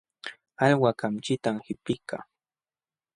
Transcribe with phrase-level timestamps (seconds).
[0.65, 2.23] Alwa kamchitam qipiykaa.